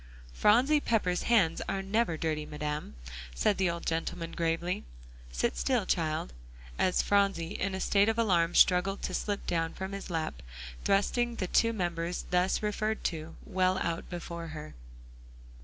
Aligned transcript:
"Phronsie 0.33 0.79
Pepper's 0.79 1.21
hands 1.21 1.61
are 1.69 1.83
never 1.83 2.17
dirty, 2.17 2.43
Madam," 2.43 2.95
said 3.35 3.59
the 3.59 3.69
old 3.69 3.85
gentleman 3.85 4.31
gravely. 4.31 4.83
"Sit 5.31 5.55
still, 5.55 5.85
child," 5.85 6.33
as 6.79 7.03
Phronsie 7.03 7.51
in 7.53 7.75
a 7.75 7.79
state 7.79 8.09
of 8.09 8.17
alarm 8.17 8.55
struggled 8.55 9.03
to 9.03 9.13
slip 9.13 9.45
down 9.45 9.73
from 9.75 9.91
his 9.91 10.09
lap, 10.09 10.41
thrusting 10.85 11.35
the 11.35 11.45
two 11.45 11.71
members 11.71 12.25
thus 12.31 12.63
referred 12.63 13.03
to, 13.03 13.35
well 13.45 13.77
out 13.77 14.09
before 14.09 14.47
her. 14.47 14.73